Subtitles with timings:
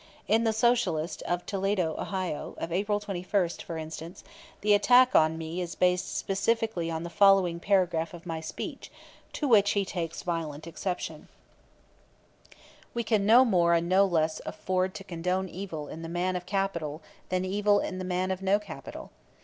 [0.27, 4.23] In The Socialist, of Toledo, Ohio, of April 21st, for instance,
[4.61, 8.89] the attack [on me] is based specifically on the following paragraph of my speech,
[9.33, 11.27] to which he takes violent exception:
[12.95, 16.47] "We can no more and no less afford to condone evil in the man of
[16.47, 19.11] capital than evil in the man of no capital.